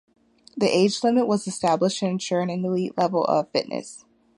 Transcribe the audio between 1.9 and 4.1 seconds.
to ensure an elite level of fitness.